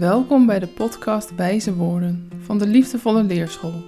[0.00, 3.82] Welkom bij de podcast Wijze Woorden van de Liefdevolle Leerschool.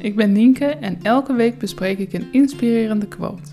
[0.00, 3.50] Ik ben Nienke en elke week bespreek ik een inspirerende quote.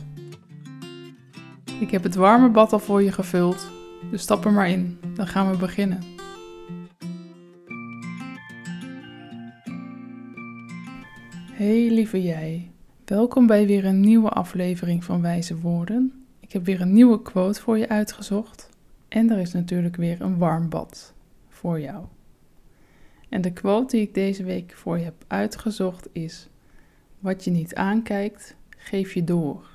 [1.80, 3.72] Ik heb het warme bad al voor je gevuld,
[4.12, 6.00] dus stap er maar in, dan gaan we beginnen.
[11.52, 12.72] Hey lieve jij,
[13.06, 16.26] welkom bij weer een nieuwe aflevering van Wijze Woorden.
[16.40, 18.70] Ik heb weer een nieuwe quote voor je uitgezocht
[19.08, 21.14] en er is natuurlijk weer een warm bad
[21.56, 22.06] voor jou.
[23.30, 26.50] En de quote die ik deze week voor je heb uitgezocht is:
[27.20, 29.74] Wat je niet aankijkt, geef je door.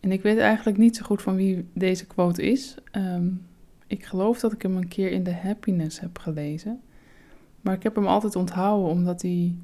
[0.00, 2.76] En ik weet eigenlijk niet zo goed van wie deze quote is.
[2.90, 3.28] Ehm,
[3.86, 6.80] ik geloof dat ik hem een keer in de Happiness heb gelezen.
[7.60, 9.54] Maar ik heb hem altijd onthouden omdat hij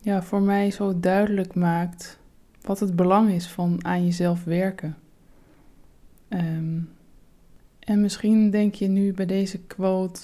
[0.00, 2.18] ja, voor mij zo duidelijk maakt
[2.60, 4.96] wat het belang is van aan jezelf werken.
[6.28, 6.88] Um,
[7.90, 10.20] en misschien denk je nu bij deze quote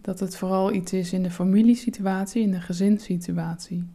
[0.00, 3.88] dat het vooral iets is in de familiesituatie, in de gezinssituatie.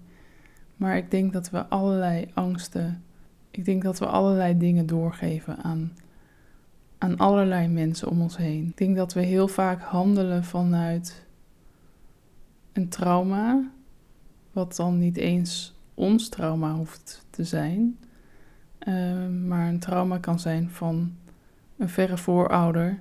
[0.76, 3.04] Maar ik denk dat we allerlei angsten,
[3.50, 5.94] ik denk dat we allerlei dingen doorgeven aan,
[6.98, 8.68] aan allerlei mensen om ons heen.
[8.68, 11.26] Ik denk dat we heel vaak handelen vanuit
[12.74, 13.72] een trauma,
[14.52, 17.98] wat dan niet eens ons trauma hoeft te zijn,
[18.88, 21.12] uh, maar een trauma kan zijn van
[21.82, 23.00] een verre voorouder.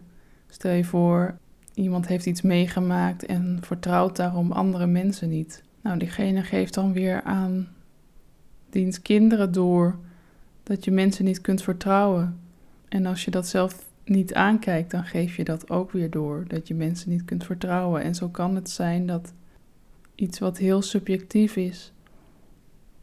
[0.49, 1.39] Stel je voor,
[1.75, 5.63] iemand heeft iets meegemaakt en vertrouwt daarom andere mensen niet.
[5.81, 7.69] Nou, diegene geeft dan weer aan
[8.71, 9.99] diens kinderen door
[10.63, 12.41] dat je mensen niet kunt vertrouwen.
[12.89, 16.69] En als je dat zelf niet aankijkt, dan geef je dat ook weer door, dat
[16.69, 18.03] je mensen niet kunt vertrouwen.
[18.03, 19.33] En zo kan het zijn dat
[20.15, 21.93] iets wat heel subjectief is,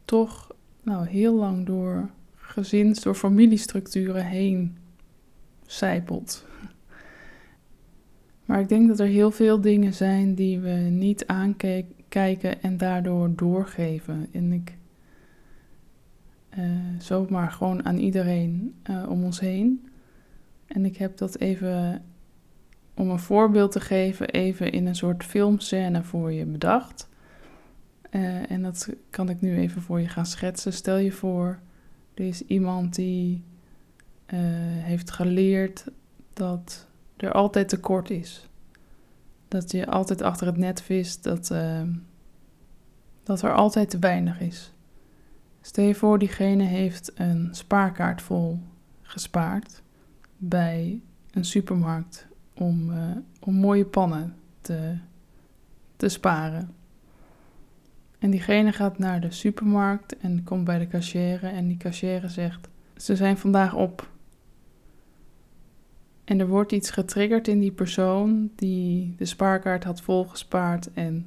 [0.04, 4.76] toch nou, heel lang door gezins, door familiestructuren heen
[5.68, 6.46] zijpelt.
[8.44, 13.34] Maar ik denk dat er heel veel dingen zijn die we niet aankijken en daardoor
[13.36, 14.26] doorgeven.
[14.32, 14.76] En ik
[16.58, 16.64] uh,
[16.98, 19.88] zomaar gewoon aan iedereen uh, om ons heen.
[20.66, 22.02] En ik heb dat even,
[22.94, 27.08] om een voorbeeld te geven, even in een soort filmscène voor je bedacht.
[28.10, 30.72] Uh, en dat kan ik nu even voor je gaan schetsen.
[30.72, 31.58] Stel je voor,
[32.14, 33.42] er is iemand die
[34.34, 34.40] uh,
[34.82, 35.84] heeft geleerd
[36.32, 38.48] dat er altijd tekort is.
[39.48, 41.82] Dat je altijd achter het net vist, dat, uh,
[43.22, 44.72] dat er altijd te weinig is.
[45.60, 48.58] Stel je voor, diegene heeft een spaarkaart vol
[49.02, 49.82] gespaard
[50.36, 51.00] bij
[51.30, 54.96] een supermarkt om, uh, om mooie pannen te,
[55.96, 56.70] te sparen.
[58.18, 62.68] En diegene gaat naar de supermarkt en komt bij de cashier en die cashier zegt:
[62.96, 64.10] Ze zijn vandaag op.
[66.28, 71.26] En er wordt iets getriggerd in die persoon die de spaarkaart had volgespaard en,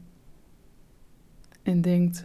[1.63, 2.23] en denkt,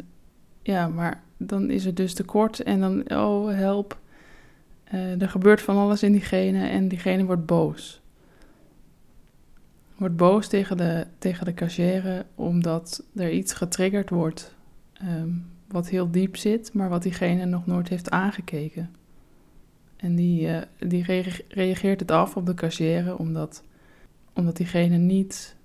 [0.63, 3.99] ja, maar dan is er dus tekort en dan, oh help,
[4.95, 8.03] uh, er gebeurt van alles in diegene en diegene wordt boos.
[9.97, 14.55] Wordt boos tegen de, tegen de cashier omdat er iets getriggerd wordt
[15.03, 18.91] um, wat heel diep zit, maar wat diegene nog nooit heeft aangekeken.
[19.97, 21.03] En die, uh, die
[21.49, 23.63] reageert het af op de cashier omdat,
[24.33, 25.57] omdat diegene niet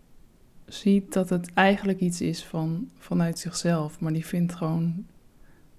[0.66, 4.00] ziet dat het eigenlijk iets is van, vanuit zichzelf.
[4.00, 5.06] Maar die vindt gewoon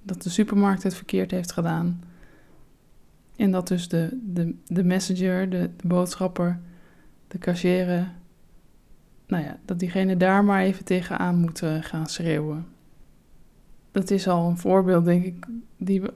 [0.03, 2.03] dat de supermarkt het verkeerd heeft gedaan.
[3.37, 6.61] En dat dus de, de, de messenger, de, boodschapper,
[7.29, 8.13] de cashier,
[9.27, 12.67] nou ja, dat diegene daar maar even tegenaan moet uh, gaan schreeuwen.
[13.91, 15.47] Dat is al een voorbeeld, denk ik,
[15.77, 16.13] die we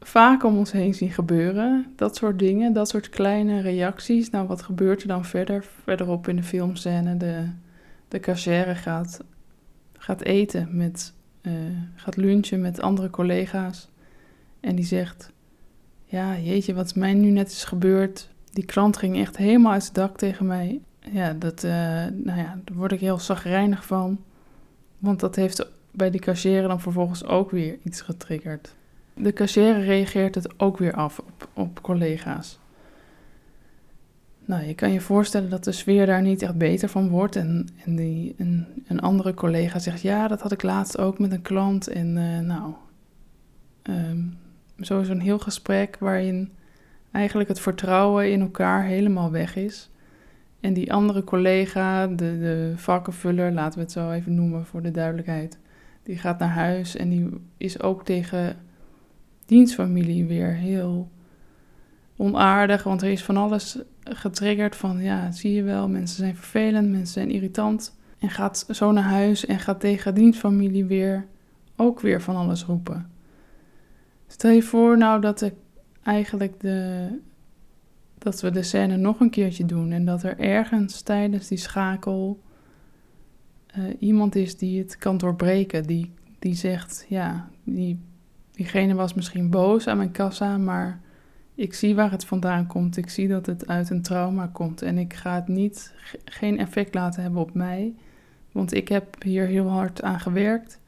[0.00, 1.92] vaak om ons heen zien gebeuren.
[1.96, 4.30] Dat soort dingen, dat soort kleine reacties.
[4.30, 5.64] Nou, wat gebeurt er dan verder?
[5.82, 7.48] Verderop in de filmscène, de,
[8.08, 9.24] de cashier gaat,
[9.92, 11.12] gaat eten met,
[11.42, 11.52] uh,
[11.94, 13.88] gaat lunchen met andere collega's.
[14.60, 15.32] En die zegt,
[16.04, 18.28] ja, jeetje, wat mij nu net is gebeurd.
[18.52, 20.80] Die klant ging echt helemaal uit het dak tegen mij.
[21.10, 21.70] Ja, dat, uh,
[22.12, 24.18] nou ja, daar word ik heel zagrijnig van.
[24.98, 28.74] Want dat heeft bij die cashier dan vervolgens ook weer iets getriggerd.
[29.18, 32.58] De cashier reageert het ook weer af op, op collega's.
[34.44, 37.36] Nou, je kan je voorstellen dat de sfeer daar niet echt beter van wordt.
[37.36, 38.34] En, en die,
[38.86, 41.88] een, andere collega zegt: Ja, dat had ik laatst ook met een klant.
[41.88, 42.72] En uh, nou,
[43.82, 44.38] um,
[44.80, 46.52] zo is een heel gesprek waarin
[47.10, 49.90] eigenlijk het vertrouwen in elkaar helemaal weg is.
[50.60, 54.90] En die andere collega, de, de vakkenvuller, laten we het zo even noemen voor de
[54.90, 55.58] duidelijkheid,
[56.02, 58.56] die gaat naar huis en die is ook tegen
[59.46, 61.10] dienstfamilie weer heel
[62.16, 66.88] onaardig, want er is van alles getriggerd van, ja, zie je wel, mensen zijn vervelend,
[66.90, 67.94] mensen zijn irritant.
[68.18, 71.26] En gaat zo naar huis en gaat tegen dienstfamilie weer
[71.76, 73.10] ook weer van alles roepen.
[74.26, 75.54] Stel je voor nou dat ik
[76.02, 77.08] eigenlijk de,
[78.18, 82.40] dat we de scène nog een keertje doen en dat er ergens tijdens die schakel
[83.78, 87.98] uh, iemand is die het kan doorbreken, die, die zegt, ja, die,
[88.56, 91.00] diegene was misschien boos aan mijn kassa, maar
[91.54, 92.96] ik zie waar het vandaan komt.
[92.96, 95.94] Ik zie dat het uit een trauma komt en ik ga het niet,
[96.24, 97.94] geen effect laten hebben op mij,
[98.52, 100.80] want ik heb hier heel hard aan gewerkt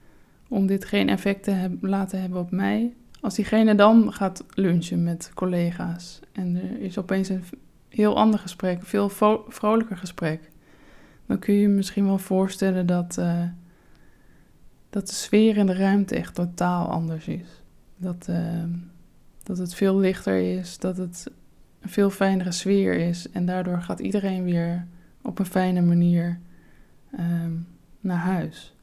[0.49, 2.95] om dit geen effect te laten hebben op mij.
[3.21, 7.45] Als diegene dan gaat lunchen met collega's en er is opeens een
[7.89, 9.09] heel ander gesprek, veel
[9.49, 10.51] vrolijker gesprek,
[11.27, 13.43] dan kun je je misschien wel voorstellen dat, uh,
[14.99, 17.63] dat de sfeer in de ruimte echt totaal anders is.
[17.97, 18.65] Dat, uh,
[19.43, 21.31] dat het veel lichter is, dat het
[21.81, 24.87] een veel fijnere sfeer is en daardoor gaat iedereen weer
[25.23, 26.39] op een fijne manier
[27.19, 27.67] um,
[28.01, 28.75] naar huis.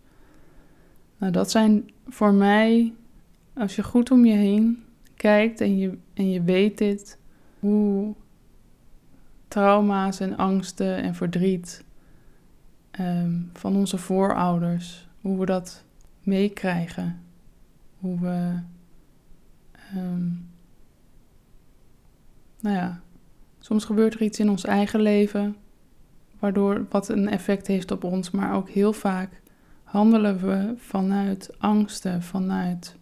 [1.17, 2.93] Nou, dat zijn voor mij,
[3.53, 4.83] als je goed om je heen
[5.15, 7.17] kijkt en je, en je weet dit,
[7.59, 8.13] hoe
[9.47, 11.83] trauma's en angsten en verdriet
[12.99, 15.84] um, van onze voorouders, hoe we dat
[16.25, 17.21] meekrijgen,
[17.99, 18.59] hoe we,
[19.95, 20.49] um,
[22.59, 23.01] nou ja,
[23.59, 25.55] soms gebeurt er iets in ons eigen leven,
[26.39, 29.41] waardoor wat een effect heeft op ons, maar ook heel vaak
[29.83, 32.95] handelen we vanuit angsten, vanuit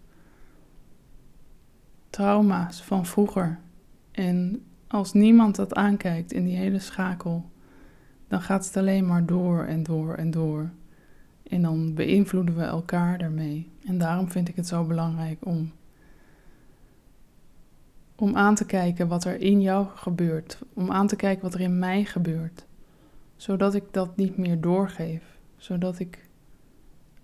[2.10, 3.60] trauma's van vroeger.
[4.12, 7.52] En als niemand dat aankijkt in die hele schakel,
[8.28, 10.70] dan gaat het alleen maar door en door en door.
[11.54, 13.70] En dan beïnvloeden we elkaar daarmee.
[13.86, 15.72] En daarom vind ik het zo belangrijk om,
[18.16, 20.60] om aan te kijken wat er in jou gebeurt.
[20.74, 22.66] Om aan te kijken wat er in mij gebeurt.
[23.36, 25.24] Zodat ik dat niet meer doorgeef.
[25.58, 26.28] Zodat ik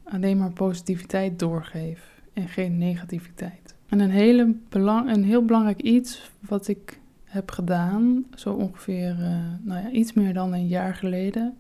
[0.03, 3.75] alleen maar positiviteit doorgeef en geen negativiteit.
[3.87, 9.27] En een, hele belang, een heel belangrijk iets wat ik heb gedaan, zo ongeveer uh,
[9.61, 11.57] nou ja, iets meer dan een jaar geleden,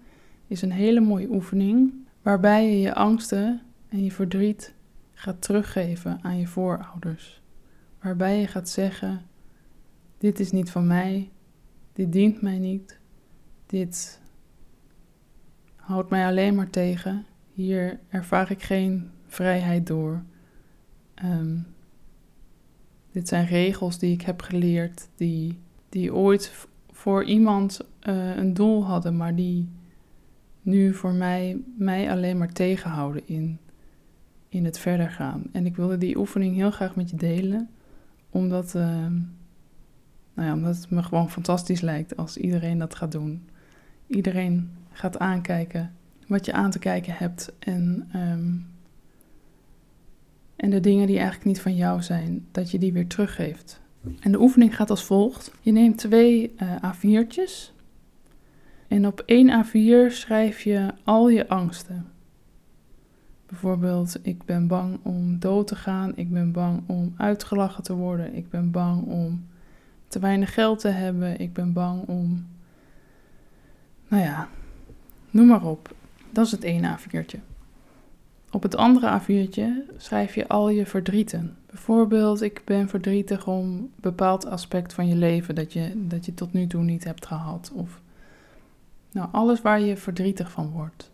[0.47, 4.73] is een hele mooie oefening waarbij je je angsten en je verdriet
[5.11, 7.41] gaat teruggeven aan je voorouders.
[8.01, 9.21] Waarbij je gaat zeggen:
[10.17, 11.29] Dit is niet van mij,
[11.93, 12.99] dit dient mij niet,
[13.65, 14.21] dit
[15.75, 20.23] houdt mij alleen maar tegen hier ervaar ik geen vrijheid door.
[21.13, 21.57] Ehm,
[23.11, 25.59] dit zijn regels die ik heb geleerd, die,
[25.89, 29.69] die ooit voor iemand uh, een doel hadden, maar die
[30.61, 33.59] nu voor mij, mij alleen maar tegenhouden in,
[34.49, 35.43] in het verder gaan.
[35.51, 37.69] En ik wilde die oefening heel graag met je delen,
[38.29, 38.83] omdat, uh,
[40.33, 43.47] nou ja, omdat het me gewoon fantastisch lijkt als iedereen dat gaat doen.
[44.07, 45.93] Iedereen gaat aankijken
[46.27, 48.67] wat je aan te kijken hebt en, um,
[50.55, 53.81] en de dingen die eigenlijk niet van jou zijn, dat je die weer teruggeeft.
[54.19, 55.51] En de oefening gaat als volgt.
[55.61, 57.78] Je neemt twee uh, A4'tjes
[58.89, 62.05] en op één A4 schrijf je al je angsten.
[63.45, 68.35] Bijvoorbeeld, ik ben bang om dood te gaan, ik ben bang om uitgelachen te worden,
[68.35, 69.45] ik ben bang om
[70.07, 72.47] te weinig geld te hebben, ik ben bang om,
[74.07, 74.47] nou ja,
[75.29, 75.95] noem maar op.
[76.31, 77.39] Dat is het ene A4'tje.
[78.51, 81.55] Op het andere A4'tje schrijf je al je verdrieten.
[81.65, 86.33] Bijvoorbeeld, ik ben verdrietig om een bepaald aspect van je leven dat je, dat je
[86.33, 87.71] tot nu toe niet hebt gehad.
[87.75, 88.01] Of
[89.11, 91.11] nou, alles waar je verdrietig van wordt.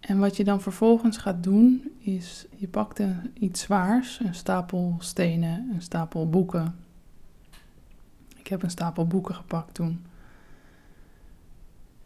[0.00, 4.96] En wat je dan vervolgens gaat doen, is je pakt een, iets zwaars, een stapel
[4.98, 6.74] stenen, een stapel boeken.
[8.36, 10.04] Ik heb een stapel boeken gepakt toen.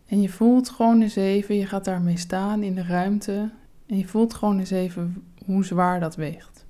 [0.06, 3.50] En je voelt gewoon eens even, je gaat daarmee staan in de ruimte.
[3.86, 6.66] En je voelt gewoon eens even hoe zwaar dat weegt.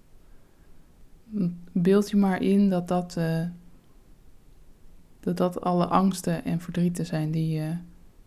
[1.73, 3.43] Beeld je maar in dat dat, uh,
[5.37, 7.77] dat, dat alle angsten en verdrieten zijn die je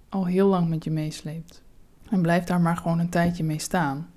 [0.09, 1.63] al heel lang met je meesleept.
[2.09, 4.09] En blijf daar maar gewoon een tijdje mee staan.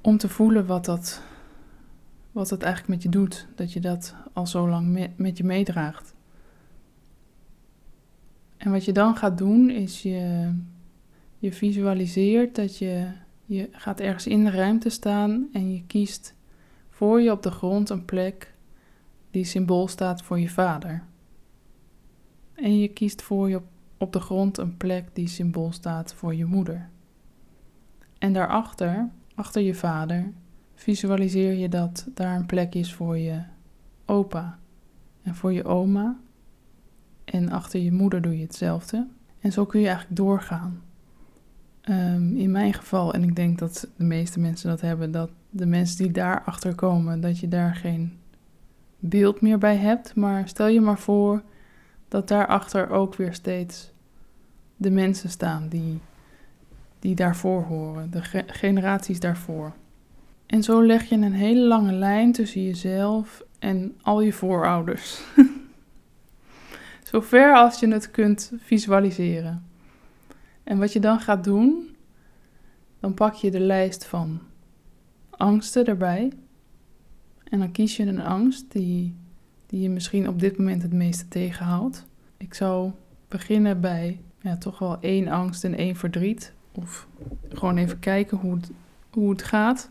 [0.00, 1.22] Om te voelen wat dat,
[2.32, 3.46] wat dat eigenlijk met je doet.
[3.54, 6.14] Dat je dat al zo lang met je meedraagt.
[8.56, 10.52] En wat je dan gaat doen is je,
[11.38, 13.06] je visualiseert dat je,
[13.44, 16.34] je gaat ergens in de ruimte staan en je kiest
[16.90, 18.54] voor je op de grond een plek
[19.30, 21.04] die symbool staat voor je vader.
[22.62, 23.60] En je kiest voor je
[23.98, 26.88] op, de grond een plek die symbool staat voor je moeder.
[28.18, 30.32] En daarachter, achter je vader,
[30.74, 33.42] visualiseer je dat daar een plek is voor je
[34.06, 34.58] opa
[35.22, 36.16] en voor je oma
[37.24, 39.06] En achter je moeder doe je hetzelfde.
[39.40, 40.82] En zo kun je eigenlijk doorgaan.
[41.80, 45.66] Ehm, in mijn geval, en ik denk dat de meeste mensen dat hebben, dat de
[45.66, 48.18] mensen die daarachter komen, dat je daar geen
[48.98, 50.14] beeld meer bij hebt.
[50.14, 51.42] Maar stel je maar voor
[52.08, 53.92] dat daarachter ook weer steeds
[54.76, 56.00] de mensen staan die,
[56.98, 59.72] die daarvoor horen, de generaties daarvoor.
[60.46, 65.20] En zo leg je een hele lange lijn tussen jezelf en al je voorouders.
[67.10, 69.66] Zover als je het kunt visualiseren.
[70.64, 71.96] En wat je dan gaat doen,
[73.00, 74.40] dan pak je de lijst van
[75.30, 76.32] angsten erbij.
[77.44, 79.16] En dan kies je een angst die,
[79.68, 82.06] die je misschien op dit moment het meeste tegenhoudt.
[82.36, 82.90] Ik zou
[83.28, 86.52] beginnen bij ja, toch wel één angst en één verdriet.
[86.72, 87.06] Of
[87.48, 88.70] gewoon even kijken hoe het,
[89.10, 89.90] hoe het gaat.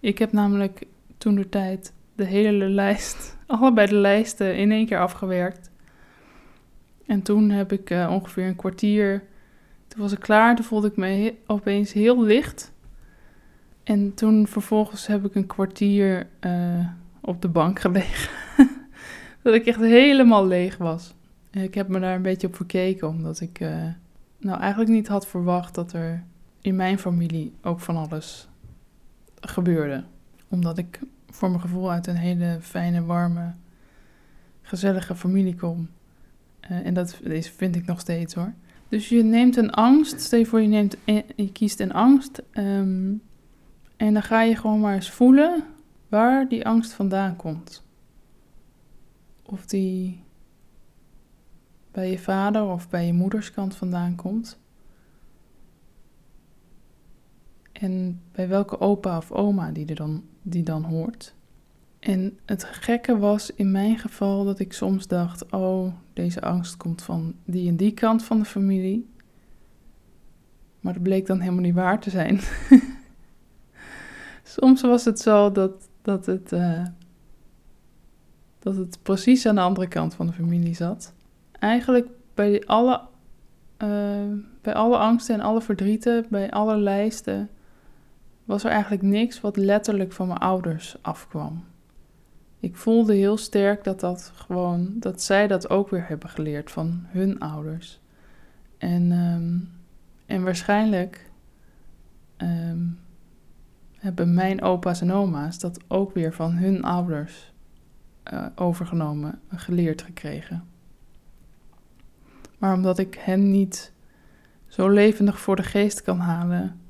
[0.00, 0.86] Ik heb namelijk
[1.18, 5.70] toen de tijd de hele lijst, allebei de lijsten in één keer afgewerkt.
[7.06, 9.24] En toen heb ik uh, ongeveer een kwartier,
[9.88, 12.72] toen was ik klaar, toen voelde ik me opeens heel licht.
[13.82, 16.86] En toen vervolgens heb ik een kwartier uh,
[17.20, 18.30] op de bank gelegen.
[19.46, 21.14] dat ik echt helemaal leeg was.
[21.50, 23.84] En ik heb me daar een beetje op verkeken, omdat ik uh,
[24.38, 26.24] nou eigenlijk niet had verwacht dat er
[26.60, 28.48] in mijn familie ook van alles
[29.40, 30.04] gebeurde.
[30.48, 33.52] Omdat ik voor mijn gevoel uit een hele fijne, warme,
[34.62, 35.88] gezellige familie kom.
[36.70, 38.52] Uh, en dat is, vind ik nog steeds hoor.
[38.88, 40.96] Dus je neemt een angst, stel je voor je, neemt,
[41.36, 42.42] je kiest een angst.
[42.52, 43.22] Um,
[43.96, 45.64] en dan ga je gewoon maar eens voelen
[46.08, 47.85] waar die angst vandaan komt.
[49.46, 50.24] Of die
[51.90, 54.58] bij je vader of bij je moederskant vandaan komt.
[57.72, 61.34] En bij welke opa of oma die, er dan, die dan hoort.
[61.98, 67.02] En het gekke was in mijn geval dat ik soms dacht: oh, deze angst komt
[67.02, 69.08] van die en die kant van de familie.
[70.80, 72.40] Maar dat bleek dan helemaal niet waar te zijn.
[74.56, 76.86] soms was het zo dat, dat, het, uh,
[78.66, 81.12] dat het precies aan de andere kant van de familie zat.
[81.52, 83.00] Eigenlijk bij alle,
[83.82, 84.32] uh,
[84.62, 87.48] bij alle angsten en alle verdrieten, bij alle lijsten,
[88.44, 91.64] was er eigenlijk niks wat letterlijk van mijn ouders afkwam.
[92.60, 97.04] Ik voelde heel sterk dat dat gewoon, dat zij dat ook weer hebben geleerd van
[97.06, 98.00] hun ouders.
[98.78, 99.70] En, um,
[100.26, 101.30] en waarschijnlijk
[102.36, 102.98] um,
[103.96, 107.54] hebben mijn opa's en oma's dat ook weer van hun ouders
[108.32, 110.64] uh, overgenomen, geleerd gekregen.
[112.58, 113.92] Maar omdat ik hen niet
[114.66, 116.80] zo levendig voor de geest kan halen,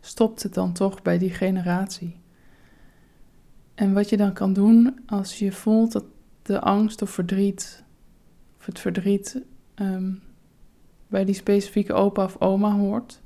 [0.00, 2.20] stopt het dan toch bij die generatie.
[3.74, 6.04] En wat je dan kan doen als je voelt dat
[6.42, 7.84] de angst of verdriet,
[8.58, 9.42] of het verdriet
[9.74, 10.22] um,
[11.06, 13.20] bij die specifieke opa of oma hoort,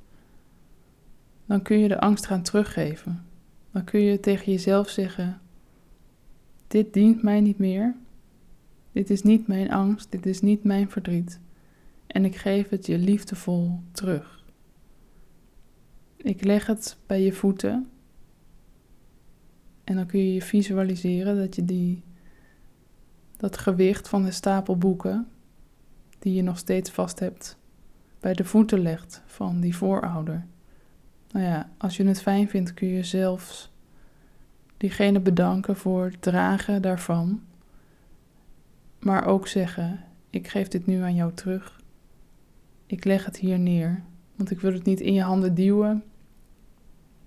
[1.47, 3.25] dan kun je de angst gaan teruggeven.
[3.71, 5.41] Dan kun je tegen jezelf zeggen:
[6.73, 7.95] Dit dient mij niet meer.
[8.93, 11.41] Dit is niet mijn angst, dit is niet mijn verdriet.
[12.07, 14.45] En ik geef het je liefdevol terug.
[16.17, 17.89] Ik leg het bij je voeten.
[19.85, 22.03] En dan kun je je visualiseren dat je die,
[23.37, 25.29] dat gewicht van de stapel boeken,
[26.19, 27.57] die je nog steeds vast hebt,
[28.21, 30.47] bij de voeten legt van die voorouder.
[31.31, 33.72] Nou ja, als je het fijn vindt, kun je zelfs
[34.83, 37.41] diegene bedanken voor het dragen daarvan.
[38.99, 41.81] Maar ook zeggen: Ik geef dit nu aan jou terug.
[42.87, 44.03] Ik leg het hier neer,
[44.37, 46.03] want ik wil het niet in je handen duwen,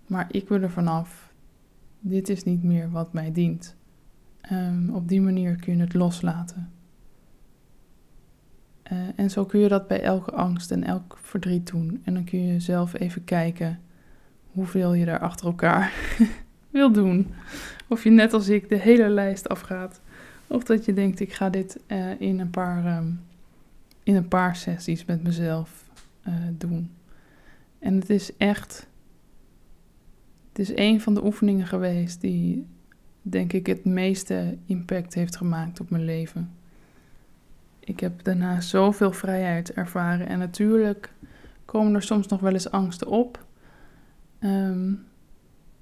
[0.07, 1.33] maar ik wil er vanaf.
[1.99, 3.75] Dit is niet meer wat mij dient.
[4.51, 6.71] Um, op die manier kun je het loslaten.
[8.91, 12.01] Uh, en zo kun je dat bij elke angst en elk verdriet doen.
[12.03, 13.79] En dan kun je zelf even kijken
[14.51, 15.93] hoeveel je daar achter elkaar
[16.75, 17.33] wil doen.
[17.87, 20.01] Of je net als ik de hele lijst afgaat.
[20.47, 23.21] Of dat je denkt, ik ga dit uh, in, een paar, um,
[24.03, 25.89] in een paar sessies met mezelf
[26.27, 26.91] uh, doen.
[27.79, 28.87] En het is echt.
[30.49, 32.65] Het is een van de oefeningen geweest die,
[33.21, 36.51] denk ik, het meeste impact heeft gemaakt op mijn leven.
[37.79, 40.27] Ik heb daarna zoveel vrijheid ervaren.
[40.27, 41.13] En natuurlijk
[41.65, 43.45] komen er soms nog wel eens angsten op.
[44.39, 45.05] Um,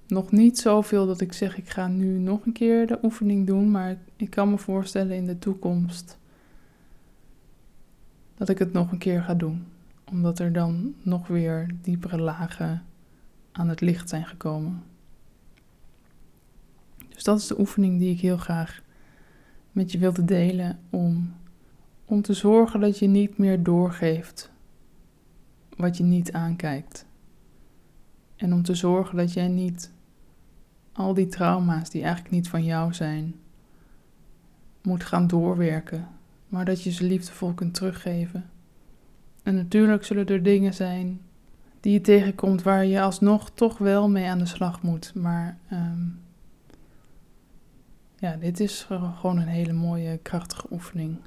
[0.07, 3.71] nog niet zoveel dat ik zeg, ik ga nu nog een keer de oefening doen.
[3.71, 6.17] Maar ik kan me voorstellen in de toekomst
[8.37, 9.65] dat ik het nog een keer ga doen.
[10.11, 12.85] Omdat er dan nog weer diepere lagen
[13.51, 14.83] aan het licht zijn gekomen.
[17.09, 18.81] Dus dat is de oefening die ik heel graag
[19.71, 21.33] met je wilde delen om
[22.05, 24.51] om te zorgen dat je niet meer doorgeeft
[25.77, 27.05] wat je niet aankijkt.
[28.43, 29.91] En om te zorgen dat jij niet
[30.91, 33.35] al die trauma's die eigenlijk niet van jou zijn,
[34.81, 36.07] moet gaan doorwerken,
[36.47, 38.49] maar dat je ze liefdevol kunt teruggeven.
[39.43, 41.21] En natuurlijk zullen er dingen zijn
[41.79, 45.13] die je tegenkomt waar je alsnog toch wel mee aan de slag moet.
[45.15, 46.07] Maar ehm,
[48.17, 51.17] ja, dit is gewoon een hele mooie, krachtige oefening.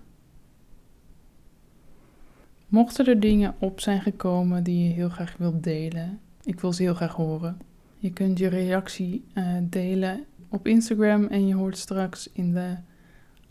[2.68, 6.82] Mochten er dingen op zijn gekomen die je heel graag wilt delen, ik wil ze
[6.82, 7.58] heel graag horen.
[7.98, 12.76] Je kunt je reactie uh, delen op Instagram en je hoort straks in de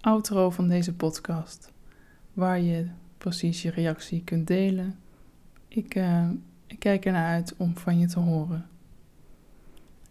[0.01, 1.71] outro van deze podcast,
[2.33, 2.87] waar je
[3.17, 4.95] precies je reactie kunt delen.
[5.67, 6.29] Ik, uh,
[6.67, 8.65] ik kijk ernaar uit om van je te horen.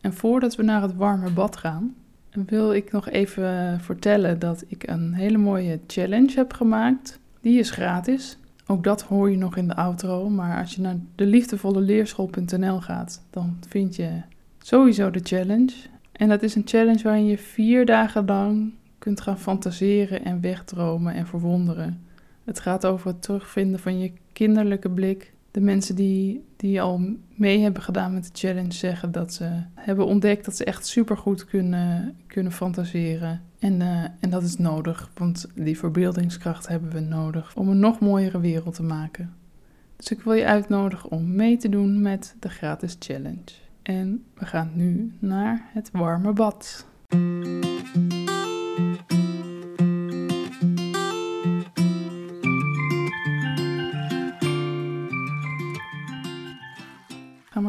[0.01, 1.95] En voordat we naar het warme bad gaan,
[2.31, 7.21] wil ik nog even vertellen dat ik een hele mooie challenge heb gemaakt.
[7.41, 8.39] Die is gratis.
[8.67, 10.29] Ook dat hoor je nog in de outro.
[10.29, 14.11] Maar als je naar de liefdevolleleerschool.nl gaat, dan vind je
[14.59, 15.75] sowieso de challenge.
[16.13, 21.15] En dat is een challenge waarin je vier dagen lang kunt gaan fantaseren en wegdromen
[21.15, 22.07] en verwonderen.
[22.45, 25.34] Het gaat over het terugvinden van je kinderlijke blik.
[25.55, 27.01] De mensen die, die al
[27.35, 31.45] mee hebben gedaan met de challenge zeggen dat ze hebben ontdekt dat ze echt supergoed
[31.45, 33.43] kunnen, kunnen fantaseren.
[33.59, 38.01] En, uh, en dat is nodig, want die verbeeldingskracht hebben we nodig om een nog
[38.01, 39.35] mooiere wereld te maken.
[39.97, 43.53] Dus ik wil je uitnodigen om mee te doen met de gratis challenge.
[43.83, 46.87] En we gaan nu naar het warme bad.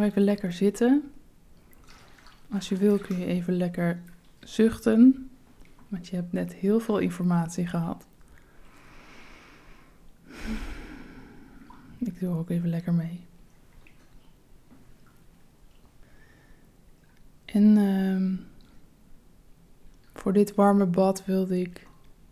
[0.05, 1.11] Even lekker zitten.
[2.51, 4.01] Als je wil kun je even lekker
[4.39, 5.29] zuchten,
[5.87, 8.07] want je hebt net heel veel informatie gehad.
[11.97, 13.25] Ik doe ook even lekker mee.
[17.45, 18.39] En uh,
[20.13, 21.87] voor dit warme bad wilde ik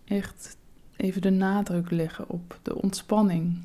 [0.05, 0.57] echt
[0.95, 3.63] even de nadruk leggen op de ontspanning.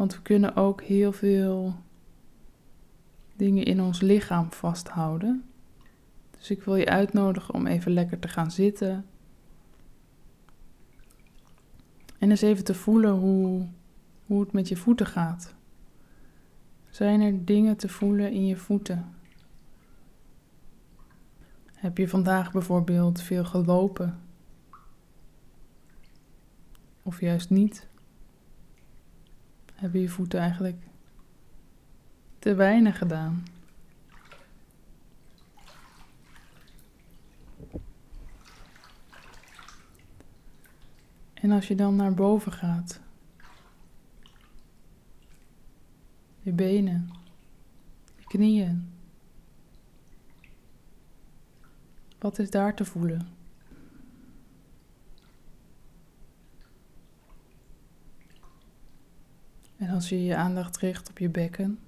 [0.00, 1.74] Want we kunnen ook heel veel
[3.36, 5.44] dingen in ons lichaam vasthouden.
[6.38, 9.06] Dus ik wil je uitnodigen om even lekker te gaan zitten.
[12.18, 13.66] En eens even te voelen hoe,
[14.26, 15.54] hoe het met je voeten gaat.
[16.90, 19.14] Zijn er dingen te voelen in je voeten?
[21.74, 24.20] Heb je vandaag bijvoorbeeld veel gelopen?
[27.02, 27.89] Of juist niet?
[29.80, 30.82] Hebben je voeten eigenlijk
[32.38, 33.44] te weinig gedaan?
[41.34, 43.00] En als je dan naar boven gaat,
[46.40, 47.10] je benen,
[48.16, 48.92] je knieën.
[52.18, 53.39] Wat is daar te voelen?
[59.80, 61.78] En als je je aandacht richt op je bekken.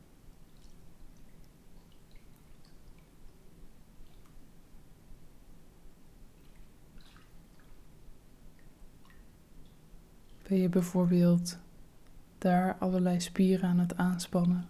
[10.48, 11.58] Ben je bijvoorbeeld
[12.38, 14.68] daar allerlei spieren aan het aanspannen?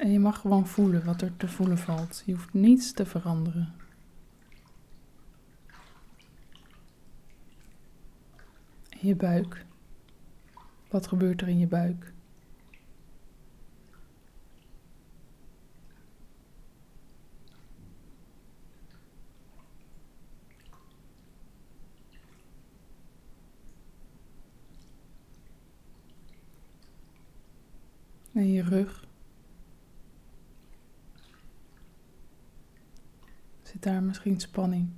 [0.00, 2.22] En je mag gewoon voelen wat er te voelen valt.
[2.26, 3.74] Je hoeft niets te veranderen.
[9.00, 9.66] Je buik.
[10.88, 12.12] Wat gebeurt er in je buik?
[28.32, 29.08] En je rug.
[33.80, 34.90] Zit daar misschien spanning?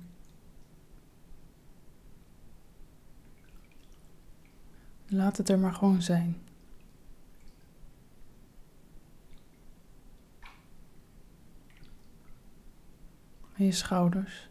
[5.07, 6.41] Laat het er maar gewoon zijn.
[13.55, 14.49] Je schouders.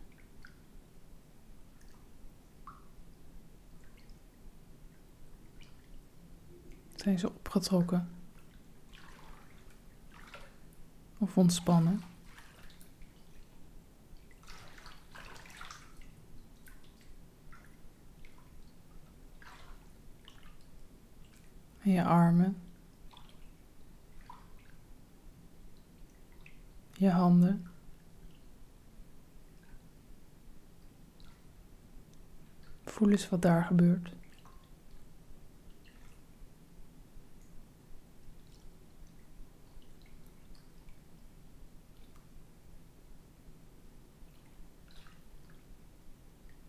[6.94, 8.08] Zijn ze opgetrokken?
[11.18, 12.11] Of ontspannen?
[21.82, 22.56] Je armen.
[27.02, 27.66] je handen.
[32.84, 34.12] Voel eens wat daar gebeurt.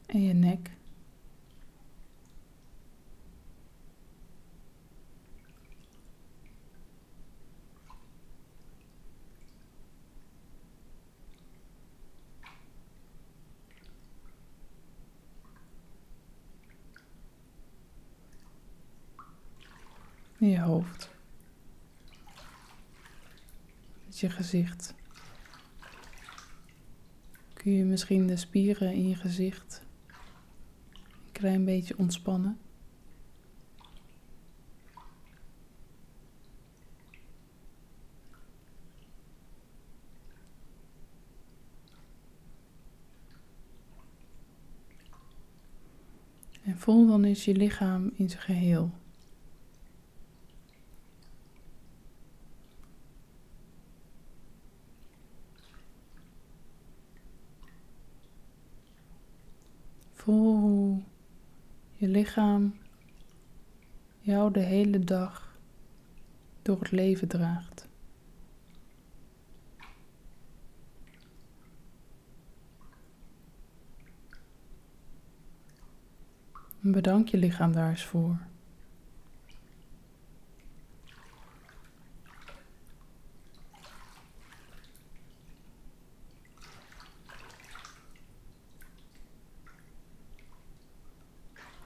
[0.05, 0.71] En je nek.
[20.43, 21.09] In je hoofd.
[24.05, 24.93] Met je gezicht.
[27.53, 32.57] Kun je misschien de spieren in je gezicht een klein beetje ontspannen?
[46.63, 49.02] En voel dan eens je lichaam in zijn geheel.
[60.23, 61.03] Voel
[61.91, 62.75] je lichaam
[64.19, 65.57] jou de hele dag
[66.61, 67.87] door het leven draagt.
[76.79, 78.37] bedank je lichaam daar eens voor.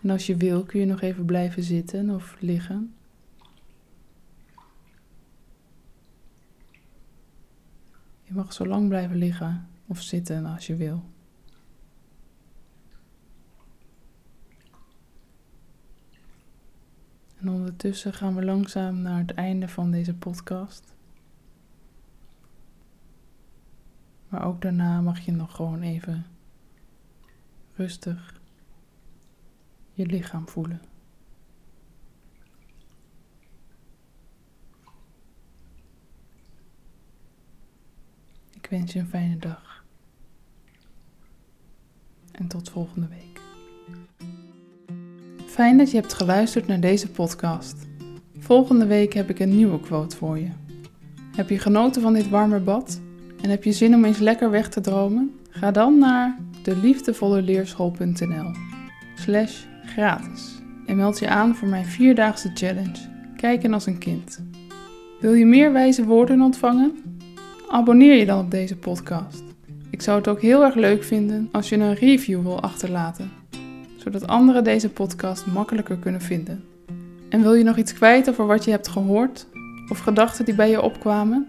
[0.07, 2.93] En als je wil, kun je nog even blijven zitten of liggen.
[8.21, 11.03] Je mag zo lang blijven liggen of zitten als je wil.
[17.39, 20.93] En ondertussen gaan we langzaam naar het einde van deze podcast.
[24.29, 26.25] Maar ook daarna mag je nog gewoon even
[27.73, 28.36] rustig
[29.97, 30.81] je lichaam voelen.
[38.53, 39.85] Ik wens je een fijne dag.
[42.31, 43.41] En tot volgende week.
[45.45, 47.87] Fijn dat je hebt geluisterd naar deze podcast.
[48.37, 50.49] Volgende week heb ik een nieuwe quote voor je.
[51.35, 53.01] Heb je genoten van dit warme bad?
[53.41, 55.39] En heb je zin om eens lekker weg te dromen?
[55.49, 58.51] Ga dan naar deliefdevolleleerschool.nl
[59.15, 59.65] slash
[59.97, 62.97] gratis en meld je aan voor mijn vierdaagse challenge.
[63.35, 64.43] Kijken als een kind.
[65.19, 66.95] Wil je meer wijze woorden ontvangen?
[67.69, 69.43] Abonneer je dan op deze podcast.
[69.89, 73.31] Ik zou het ook heel erg leuk vinden als je een review wil achterlaten,
[73.95, 76.63] zodat anderen deze podcast makkelijker kunnen vinden.
[77.29, 79.47] En wil je nog iets kwijt over wat je hebt gehoord
[79.89, 81.47] of gedachten die bij je opkwamen?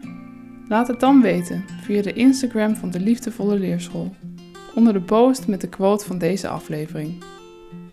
[0.69, 4.15] Laat het dan weten via de Instagram van de Liefdevolle Leerschool,
[4.75, 7.23] onder de post met de quote van deze aflevering.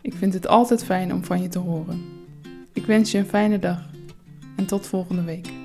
[0.06, 2.06] Ik vind het altijd fijn om van je te horen.
[2.74, 3.90] Ik wens je een fijne dag
[4.56, 5.65] en tot volgende week.